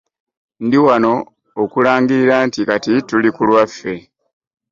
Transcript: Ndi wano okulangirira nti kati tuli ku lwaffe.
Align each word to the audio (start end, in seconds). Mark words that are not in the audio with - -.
Ndi 0.65 0.77
wano 0.85 1.13
okulangirira 1.63 2.35
nti 2.47 2.59
kati 2.69 2.93
tuli 3.07 3.29
ku 3.35 3.41
lwaffe. 3.49 3.93